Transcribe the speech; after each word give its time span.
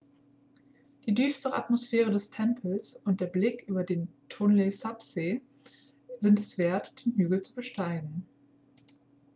die 1.05 1.13
düstere 1.13 1.53
atmosphäre 1.53 2.09
des 2.09 2.31
tempels 2.31 2.95
und 3.05 3.21
der 3.21 3.27
blick 3.27 3.65
über 3.67 3.83
den 3.83 4.07
tonle-sap-see 4.29 5.43
sind 6.17 6.39
es 6.39 6.57
wert 6.57 7.05
den 7.05 7.13
hügel 7.17 7.41
zu 7.43 7.53
besteigen 7.53 8.25